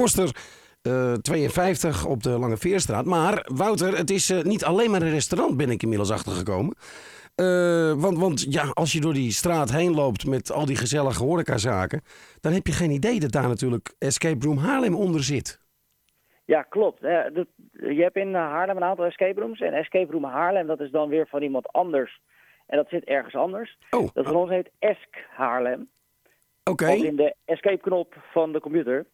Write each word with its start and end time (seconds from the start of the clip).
Koster 0.00 0.30
eh, 0.82 1.12
52 1.12 2.06
op 2.06 2.22
de 2.22 2.30
Lange 2.30 2.56
Veerstraat. 2.56 3.04
Maar 3.04 3.46
Wouter, 3.54 3.96
het 3.96 4.10
is 4.10 4.30
eh, 4.30 4.42
niet 4.42 4.64
alleen 4.64 4.90
maar 4.90 5.02
een 5.02 5.10
restaurant, 5.10 5.56
ben 5.56 5.70
ik 5.70 5.82
inmiddels 5.82 6.10
achtergekomen. 6.10 6.76
Eh, 7.34 7.92
want, 7.92 8.18
want 8.18 8.46
ja, 8.52 8.62
als 8.72 8.92
je 8.92 9.00
door 9.00 9.12
die 9.12 9.30
straat 9.30 9.70
heen 9.72 9.94
loopt 9.94 10.26
met 10.26 10.52
al 10.52 10.66
die 10.66 10.76
gezellige 10.76 11.24
horecazaken... 11.24 12.02
dan 12.40 12.52
heb 12.52 12.66
je 12.66 12.72
geen 12.72 12.90
idee 12.90 13.20
dat 13.20 13.32
daar 13.32 13.48
natuurlijk 13.48 13.94
Escape 13.98 14.46
Room 14.46 14.58
Haarlem 14.58 14.94
onder 14.94 15.22
zit. 15.22 15.60
Ja, 16.44 16.62
klopt. 16.62 17.00
Je 17.00 18.02
hebt 18.02 18.16
in 18.16 18.34
Haarlem 18.34 18.76
een 18.76 18.84
aantal 18.84 19.04
escape 19.04 19.40
rooms. 19.40 19.60
En 19.60 19.72
escape 19.72 20.12
room 20.12 20.24
Haarlem, 20.24 20.66
dat 20.66 20.80
is 20.80 20.90
dan 20.90 21.08
weer 21.08 21.26
van 21.26 21.42
iemand 21.42 21.72
anders. 21.72 22.20
En 22.66 22.76
dat 22.76 22.88
zit 22.88 23.04
ergens 23.04 23.34
anders. 23.34 23.78
Oh, 23.90 24.08
Dat 24.12 24.26
van 24.26 24.36
ons 24.36 24.50
heet 24.50 24.70
Esk 24.78 25.26
Haarlem. 25.30 25.88
oké. 26.64 26.86
Als 26.86 27.02
in 27.02 27.16
de 27.16 27.34
escape 27.44 27.80
knop 27.80 28.14
van 28.32 28.52
de 28.52 28.60
computer. 28.60 29.06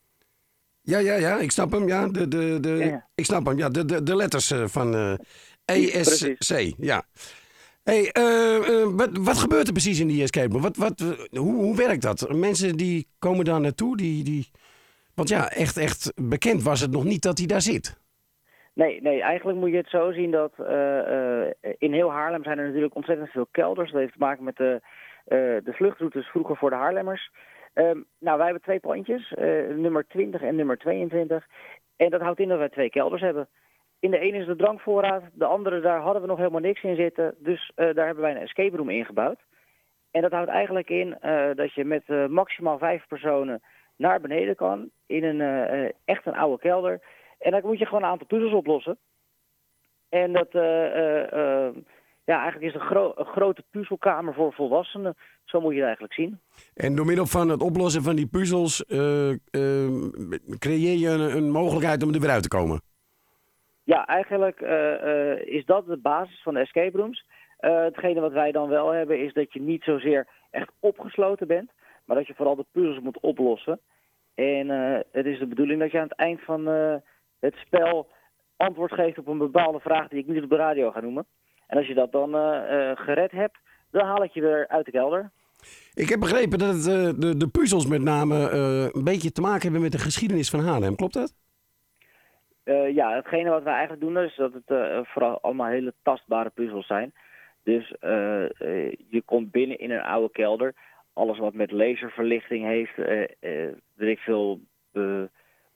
Ja, 0.83 0.99
ja, 0.99 1.15
ja, 1.15 1.37
ik 1.39 1.51
snap 1.51 1.73
hem. 1.73 1.89
Ja, 1.89 2.09
de, 2.09 2.29
de, 2.29 2.59
de, 2.61 2.69
Ja. 2.69 3.09
Ik 3.15 3.25
snap 3.25 3.47
hem. 3.47 3.59
Ja, 3.59 3.69
de, 3.69 3.85
de, 3.85 4.03
de 4.03 4.17
letters 4.17 4.51
eh, 4.51 4.65
van 4.67 4.95
eh 4.95 5.15
ESC. 5.65 6.75
Ja. 6.79 7.03
Hey, 7.83 8.11
eh, 8.13 8.87
wat, 8.97 9.11
wat 9.13 9.39
gebeurt 9.39 9.67
er 9.67 9.73
precies 9.73 10.01
in 10.01 10.07
die 10.07 10.23
escape 10.23 10.53
room? 10.53 10.63
Wat, 10.63 10.77
wat, 10.77 11.01
hoe, 11.31 11.55
hoe 11.55 11.77
werkt 11.77 12.03
dat? 12.03 12.33
Mensen 12.33 12.77
die 12.77 13.07
komen 13.19 13.45
daar 13.45 13.61
naartoe, 13.61 13.97
die, 13.97 14.25
die... 14.25 14.51
Want 15.15 15.29
ja, 15.29 15.49
echt, 15.49 15.77
echt 15.77 16.13
bekend 16.15 16.63
was 16.63 16.81
het 16.81 16.91
nog 16.91 17.05
niet 17.05 17.23
dat 17.23 17.39
hij 17.39 17.47
daar 17.47 17.61
zit. 17.61 17.99
Nee, 18.75 19.03
nee, 19.03 19.23
eigenlijk 19.23 19.59
moet 19.59 19.71
je 19.71 19.77
het 19.77 19.89
zo 19.89 20.13
zien 20.13 20.31
dat 20.31 20.53
in 21.79 21.93
heel 21.93 22.11
Haarlem 22.11 22.43
zijn 22.43 22.59
er 22.59 22.67
natuurlijk 22.67 22.95
ontzettend 22.95 23.31
veel 23.31 23.49
kelders. 23.51 23.93
Dat 23.93 24.01
heeft 24.01 24.13
te 24.13 24.19
maken 24.19 24.45
met 24.45 24.57
de, 24.57 24.81
de 25.65 25.73
vluchtroutes 25.73 26.27
vroeger 26.27 26.57
voor 26.57 26.71
de 26.71 26.77
Haarlemmers. 26.77 27.31
Ehm, 27.81 28.01
nou, 28.19 28.37
wij 28.37 28.45
hebben 28.45 28.63
twee 28.63 28.81
pontjes, 28.81 29.35
eh, 29.35 29.69
nummer 29.69 30.07
20 30.07 30.43
en 30.43 30.57
nummer 30.57 30.79
22. 30.79 31.47
En 31.97 32.11
dat 32.11 32.21
houdt 32.21 32.41
in 32.41 32.49
dat 32.49 32.59
wij 32.59 32.69
twee 32.69 32.91
kelders 32.91 33.23
hebben. 33.23 33.49
In 34.01 34.11
de 34.11 34.19
ene 34.19 34.39
is 34.39 34.47
de 34.47 34.57
drankvoorraad, 34.57 35.23
de 35.33 35.45
andere 35.45 35.81
daar 35.81 36.01
hadden 36.01 36.23
we 36.23 36.29
nog 36.29 36.39
helemaal 36.39 36.61
niks 36.61 36.83
in 36.83 36.97
zitten. 36.97 37.35
Dus 37.39 37.73
eh, 37.75 37.95
daar 37.95 38.07
hebben 38.07 38.25
wij 38.25 38.31
een 38.31 38.43
escape 38.43 38.77
room 38.77 38.91
ingebouwd. 38.91 39.39
En 40.11 40.23
dat 40.23 40.33
houdt 40.33 40.51
eigenlijk 40.51 40.91
in 40.91 41.21
eh, 41.21 41.51
dat 41.55 41.73
je 41.73 41.85
met 41.85 42.29
maximaal 42.29 42.79
vijf 42.79 43.07
personen 43.07 43.63
naar 43.97 44.21
beneden 44.21 44.57
kan. 44.57 44.91
In 45.07 45.25
een 45.25 45.93
echt 46.05 46.27
een 46.27 46.37
oude 46.37 46.59
kelder. 46.59 47.01
En 47.39 47.51
dan 47.51 47.61
moet 47.65 47.79
je 47.79 47.87
gewoon 47.87 48.03
een 48.03 48.09
aantal 48.09 48.27
puzzels 48.27 48.53
oplossen. 48.53 48.99
En 50.09 50.33
dat, 50.33 50.53
ja, 52.31 52.41
eigenlijk 52.43 52.67
is 52.67 52.73
het 52.73 52.83
een, 52.83 52.89
gro- 52.89 53.13
een 53.17 53.25
grote 53.25 53.65
puzzelkamer 53.71 54.35
voor 54.35 54.53
volwassenen. 54.53 55.15
Zo 55.45 55.61
moet 55.61 55.71
je 55.71 55.77
het 55.77 55.87
eigenlijk 55.87 56.15
zien. 56.15 56.41
En 56.75 56.97
door 56.97 57.07
middel 57.07 57.27
van 57.27 57.49
het 57.49 57.63
oplossen 57.63 58.03
van 58.03 58.17
die 58.17 58.27
puzzels... 58.27 58.85
eh, 58.85 59.31
eh, 59.31 59.39
creëer 60.59 60.99
je 60.99 61.09
een, 61.09 61.37
een 61.37 61.51
mogelijkheid 61.51 62.03
om 62.03 62.15
er 62.15 62.21
weer 62.21 62.31
uit 62.31 62.43
te 62.43 62.49
komen. 62.49 62.81
Ja, 63.85 64.07
eigenlijk 64.07 64.61
eh, 64.61 65.57
is 65.57 65.65
dat 65.65 65.87
de 65.87 65.97
basis 65.97 66.43
van 66.43 66.55
de 66.55 66.61
escape 66.61 66.99
rooms. 66.99 67.25
Hetgene 67.59 68.21
wat 68.21 68.33
wij 68.33 68.53
dan 68.53 68.69
wel 68.69 68.91
hebben 68.91 69.21
is 69.21 69.33
dat 69.33 69.53
je 69.53 69.61
niet 69.61 69.83
zozeer 69.83 70.27
echt 70.51 70.73
opgesloten 70.81 71.47
bent, 71.47 71.71
maar 72.05 72.17
dat 72.17 72.27
je 72.27 72.35
vooral 72.35 72.57
de 72.57 72.67
puzzels 72.73 73.01
moet 73.01 73.21
oplossen. 73.21 73.81
En 74.35 74.69
het 75.13 75.27
is 75.27 75.39
de 75.39 75.47
bedoeling 75.47 75.81
dat 75.81 75.91
je 75.91 75.99
aan 75.99 76.09
het 76.09 76.19
eind 76.19 76.41
van 76.41 76.67
het 77.41 77.55
spel 77.55 78.09
antwoord 78.57 78.93
geeft 78.93 79.19
op 79.19 79.27
een 79.27 79.39
bepaalde 79.39 79.81
vraag 79.81 80.09
die 80.09 80.19
ik 80.19 80.27
niet 80.27 80.43
op 80.43 80.51
de 80.51 80.57
radio 80.57 80.91
ga 80.91 81.01
noemen. 81.01 81.27
En 81.71 81.77
als 81.77 81.87
je 81.87 81.95
dat 81.95 82.13
dan 82.13 82.35
eh, 82.35 82.91
eh, 82.91 82.97
gered 82.97 83.31
hebt, 83.31 83.59
dan 83.91 84.05
haal 84.05 84.25
ik 84.25 84.31
je 84.31 84.41
weer 84.41 84.69
uit 84.69 84.85
de 84.85 84.91
kelder. 84.91 85.31
Ik 85.95 86.09
heb 86.09 86.21
begrepen 86.21 86.59
dat 86.59 86.75
het, 86.75 86.87
eh, 86.87 87.11
de, 87.19 87.37
de 87.37 87.49
puzzels 87.49 87.87
met 87.87 88.03
name 88.03 88.51
een 88.93 89.05
beetje 89.05 89.33
te 89.33 89.41
maken 89.41 89.63
hebben 89.63 89.81
met 89.81 89.93
de 89.93 89.99
geschiedenis 89.99 90.51
van 90.51 90.61
Haarlem. 90.61 90.97
Klopt 90.97 91.15
dat? 91.15 91.35
Ja, 92.93 93.15
hetgene 93.15 93.51
wat 93.51 93.63
wij 93.63 93.73
eigenlijk 93.73 94.03
doen 94.03 94.19
is 94.19 94.37
dat 94.37 94.53
het 94.53 95.07
vooral 95.07 95.41
allemaal 95.41 95.67
hele 95.67 95.95
tastbare 96.03 96.51
puzzels 96.51 96.87
zijn. 96.87 97.13
Dus 97.63 97.95
je 99.09 99.23
komt 99.25 99.51
binnen 99.51 99.79
in 99.79 99.91
een 99.91 100.03
oude 100.03 100.33
kelder. 100.33 100.75
Alles 101.13 101.39
wat 101.39 101.55
met 101.55 101.71
laserverlichting 101.71 102.65
heeft, 102.65 102.97
weet 103.95 104.11
ik 104.11 104.19
veel, 104.19 104.61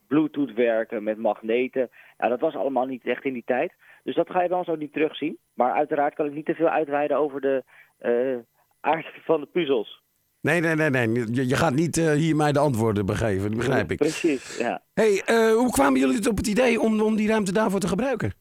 bluetooth 0.08 0.52
werken 0.52 1.02
met 1.02 1.18
magneten. 1.18 1.90
Ja, 2.18 2.28
dat 2.28 2.40
was 2.40 2.54
allemaal 2.54 2.86
niet 2.86 3.04
echt 3.04 3.24
in 3.24 3.32
die 3.32 3.42
tijd. 3.46 3.72
Dus 4.04 4.14
dat 4.14 4.30
ga 4.30 4.42
je 4.42 4.48
dan 4.48 4.64
zo 4.64 4.74
niet 4.74 4.92
terugzien. 4.92 5.38
Maar 5.54 5.72
uiteraard 5.72 6.14
kan 6.14 6.26
ik 6.26 6.34
niet 6.34 6.46
te 6.46 6.54
veel 6.54 6.68
uitweiden 6.68 7.16
over 7.16 7.40
de 7.40 7.64
eh, 7.98 8.38
aard 8.80 9.06
van 9.28 9.40
de 9.40 9.46
puzzels. 9.46 10.02
Nee, 10.40 10.60
nee, 10.60 10.74
nee, 10.74 10.90
nee. 10.90 11.08
Je, 11.32 11.48
je 11.48 11.56
gaat 11.56 11.74
niet 11.74 11.96
eh, 11.96 12.12
hier 12.12 12.36
mij 12.36 12.52
de 12.52 12.58
antwoorden 12.58 13.06
begeven, 13.06 13.48
dat 13.48 13.58
begrijp 13.58 13.90
ik. 13.90 13.98
Precies, 13.98 14.58
ja. 14.58 14.82
hey, 14.94 15.22
eh, 15.24 15.52
hoe 15.52 15.70
kwamen 15.70 16.00
jullie 16.00 16.30
op 16.30 16.36
het 16.36 16.46
idee 16.46 16.80
om, 16.80 17.00
om 17.00 17.16
die 17.16 17.28
ruimte 17.28 17.52
daarvoor 17.52 17.80
te 17.80 17.88
gebruiken? 17.88 18.32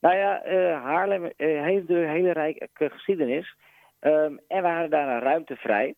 Nou 0.00 0.16
ja, 0.16 0.42
Haarlem 0.82 1.30
heeft 1.36 1.88
een 1.88 2.08
hele 2.08 2.32
rijke 2.32 2.68
geschiedenis. 2.90 3.56
Ehm, 3.98 4.36
en 4.48 4.62
we 4.62 4.68
hadden 4.68 4.90
daar 4.90 5.08
een 5.08 5.22
ruimte 5.22 5.56
vrij. 5.56 5.94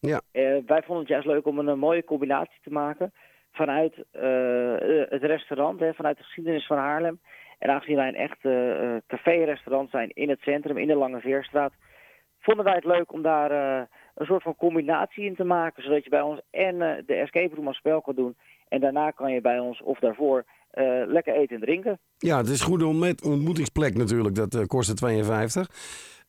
Ja. 0.00 0.20
Wij 0.66 0.82
vonden 0.82 0.98
het 0.98 1.08
juist 1.08 1.26
leuk 1.26 1.46
om 1.46 1.58
een, 1.58 1.78
mooie 1.78 2.04
combinatie 2.04 2.60
te 2.62 2.70
maken 2.70 3.12
vanuit 3.60 3.94
eh, 4.10 4.74
eh, 4.74 5.10
het 5.10 5.22
restaurant, 5.22 5.80
hè, 5.80 5.94
vanuit 5.94 6.16
de 6.16 6.22
geschiedenis 6.22 6.66
van 6.66 6.76
Haarlem. 6.76 7.20
En 7.58 7.70
aangezien 7.70 7.96
wij 7.96 8.08
een 8.08 8.24
echt 8.28 8.44
eh, 8.44 8.96
café-restaurant 9.06 9.90
zijn 9.90 10.10
in 10.14 10.28
het 10.28 10.40
centrum, 10.40 10.78
in 10.78 10.86
de 10.86 10.94
Lange 10.94 11.20
Veerstraat, 11.20 11.72
vonden 12.40 12.64
wij 12.64 12.74
het 12.74 12.84
leuk 12.84 13.12
om 13.12 13.22
daar 13.22 13.50
een 14.14 14.26
soort 14.26 14.42
van 14.42 14.56
combinatie 14.56 15.24
in 15.24 15.34
te 15.34 15.44
maken. 15.44 15.82
Zodat 15.82 16.04
je 16.04 16.10
bij 16.10 16.20
ons 16.20 16.40
en 16.50 16.78
de 17.06 17.14
escape 17.14 17.54
room 17.54 17.66
als 17.66 17.76
spel 17.76 18.00
kan 18.00 18.14
doen. 18.14 18.36
En 18.68 18.80
daarna 18.80 19.10
kan 19.10 19.32
je 19.32 19.40
bij 19.40 19.58
ons, 19.58 19.82
of 19.82 19.98
daarvoor, 19.98 20.44
lekker 21.06 21.34
eten 21.34 21.56
en 21.56 21.62
drinken. 21.62 21.98
Ja, 22.18 22.36
het 22.36 22.48
is 22.48 22.60
een 22.60 22.66
goede 22.66 22.86
ontmet- 22.86 23.24
ontmoetingsplek 23.24 23.94
natuurlijk, 23.96 24.34
dat 24.34 24.54
eh 24.54 24.66
kostte 24.66 24.94
52. 24.94 25.68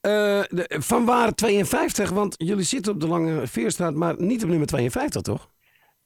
Eh, 0.02 0.12
de, 0.50 0.76
van 0.80 1.06
waar 1.06 1.34
52? 1.36 2.10
Want 2.10 2.36
jullie 2.38 2.64
zitten 2.64 2.94
op 2.94 3.00
de 3.00 3.08
Lange 3.08 3.48
Veerstraat, 3.48 3.94
maar 3.94 4.16
niet 4.18 4.44
op 4.44 4.50
nummer 4.50 4.68
52, 4.68 5.22
toch? 5.22 5.50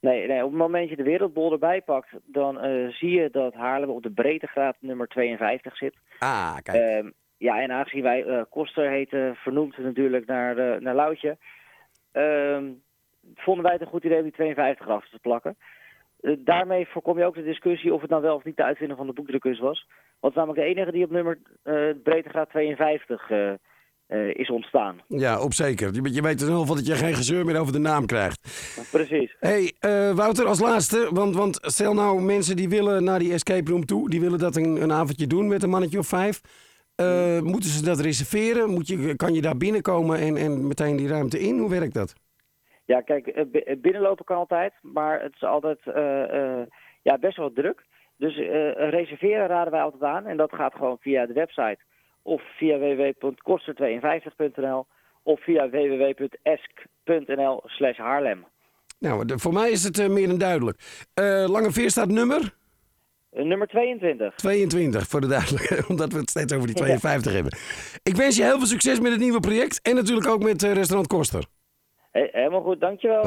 Nee, 0.04 0.28
nee, 0.28 0.44
op 0.44 0.50
het 0.50 0.60
moment 0.60 0.90
dat 0.90 0.98
je 0.98 1.04
de 1.04 1.10
wereldbol 1.10 1.52
erbij 1.52 1.82
pakt, 1.82 2.10
dan 2.26 2.60
eh, 2.60 2.88
zie 2.88 3.10
je 3.10 3.30
dat 3.32 3.54
Haarlem 3.54 3.90
op 3.90 4.04
de 4.04 4.12
breedtegraad 4.12 4.76
nummer 4.80 5.08
52 5.08 5.78
zit. 5.78 5.96
Ah, 6.20 6.56
kijk. 6.64 6.78
Ehm, 6.78 7.10
ja, 7.38 7.62
en 7.62 7.72
aangezien 7.72 8.04
wij 8.04 8.24
eh 8.24 8.42
Koster 8.50 8.90
heten, 8.90 9.36
vernoemd 9.36 9.78
natuurlijk 9.78 10.26
naar, 10.26 10.58
eh, 10.58 10.80
naar 10.80 10.96
Loutje, 10.96 11.38
ehm, 12.12 12.72
vonden 13.36 13.64
wij 13.64 13.72
het 13.74 13.82
een 13.82 13.88
goed 13.88 14.04
idee 14.04 14.18
om 14.18 14.24
die 14.24 14.32
52 14.32 14.88
af 14.88 15.10
te 15.10 15.20
plakken. 15.20 15.56
Eh, 16.20 16.34
daarmee 16.40 16.88
voorkom 16.88 17.18
je 17.18 17.26
ook 17.26 17.36
de 17.36 17.44
discussie 17.44 17.94
of 17.94 18.02
het 18.02 18.10
nou 18.10 18.22
wel 18.22 18.36
of 18.36 18.44
niet 18.44 18.58
de 18.58 18.64
uitvinder 18.64 18.98
van 18.98 19.08
de 19.08 19.14
boekdrukkers 19.14 19.60
was. 19.60 19.88
Want 20.20 20.36
namelijk 20.36 20.60
de 20.60 20.66
enige 20.66 20.92
die 20.92 21.04
op 21.04 21.12
nummer 21.12 21.40
eh 21.64 21.90
breedtegraad 22.04 22.50
52 22.50 23.30
eh, 24.14 24.36
is 24.36 24.50
ontstaan. 24.50 25.02
Ja, 25.08 25.42
op 25.42 25.54
zeker. 25.54 25.94
Je, 25.94 26.14
je 26.14 26.22
weet 26.22 26.42
in 26.42 26.48
ieder 26.48 26.60
geval 26.60 26.76
dat 26.76 26.86
je 26.88 26.96
geen 26.96 27.14
gezeur 27.14 27.46
meer 27.46 27.60
over 27.60 27.74
de 27.74 27.80
naam 27.80 28.06
krijgt. 28.06 28.40
Precies. 28.92 29.36
hey, 29.40 29.74
eh, 29.80 30.12
Wouter, 30.12 30.46
als 30.46 30.60
laatste. 30.60 31.10
Want, 31.12 31.36
want 31.36 31.58
stel 31.62 31.94
nou 31.94 32.22
mensen 32.22 32.56
die 32.56 32.70
willen 32.70 33.04
naar 33.04 33.20
die 33.20 33.34
escape 33.34 33.72
room 33.72 33.86
toe. 33.86 34.10
Die 34.10 34.20
willen 34.22 34.40
dat 34.40 34.56
een, 34.56 34.82
een 34.82 34.92
avondje 34.92 35.28
doen 35.28 35.48
met 35.48 35.64
een 35.64 35.70
mannetje 35.70 35.98
of 35.98 36.08
vijf. 36.08 36.42
Eh, 36.96 37.40
Moeten 37.40 37.70
ze 37.70 37.84
dat 37.86 38.00
reserveren? 38.00 38.70
Moet 38.70 38.88
je, 38.88 39.16
kan 39.16 39.34
je 39.34 39.42
daar 39.42 39.58
binnenkomen 39.58 40.20
en, 40.20 40.38
en 40.38 40.68
meteen 40.68 40.96
die 40.96 41.08
ruimte 41.08 41.40
in? 41.40 41.58
Hoe 41.60 41.70
werkt 41.70 41.94
dat? 41.94 42.14
Ja, 42.86 43.02
kijk, 43.02 43.52
bi- 43.52 43.76
binnenlopen 43.82 44.26
kan 44.26 44.38
altijd, 44.38 44.74
maar 44.82 45.22
het 45.22 45.34
is 45.36 45.44
altijd 45.44 45.80
ja, 47.02 47.18
best 47.20 47.38
wel 47.38 47.52
druk. 47.54 47.84
Dus 48.18 48.36
reserveren 48.76 49.48
raden 49.48 49.72
wij 49.72 49.82
altijd 49.82 50.04
aan. 50.04 50.26
En 50.26 50.38
dat 50.38 50.54
gaat 50.56 50.74
gewoon 50.74 50.98
via 51.00 51.26
de 51.26 51.34
website 51.34 51.80
of 52.24 52.42
via 52.58 52.78
www.koster52.nl 52.78 54.86
of 55.24 55.44
via 55.44 55.70
www.esk.nl 55.70 57.62
slash 57.66 57.98
Haarlem. 57.98 58.46
Nou, 59.00 59.40
voor 59.40 59.54
mij 59.54 59.70
is 59.72 59.84
het 59.84 60.00
eh, 60.00 60.10
meer 60.10 60.28
dan 60.28 60.38
duidelijk. 60.38 60.78
Eh, 61.14 61.46
Lange 61.48 61.72
Veer 61.72 61.90
staat 61.90 62.08
nummer 62.08 62.54
Eh, 63.32 63.44
nummer 63.44 63.68
22. 63.68 64.36
22, 64.36 65.08
voor 65.08 65.22
de 65.22 65.28
duidelijkheid. 65.28 65.88
Omdat 65.90 66.12
we 66.14 66.20
het 66.20 66.30
steeds 66.30 66.54
over 66.54 66.68
die 66.68 66.76
52 66.76 67.34
hebben. 67.34 67.58
Ik 68.04 68.16
wens 68.16 68.36
je 68.38 68.44
heel 68.44 68.58
veel 68.58 68.68
succes 68.68 69.00
met 69.00 69.12
het 69.12 69.20
nieuwe 69.22 69.40
project. 69.40 69.82
En 69.82 69.96
natuurlijk 69.96 70.28
ook 70.28 70.44
met 70.44 70.62
restaurant 70.62 71.08
Koster. 71.08 71.46
He- 72.12 72.30
helemaal 72.32 72.62
goed, 72.62 72.80
dankjewel. 72.80 73.22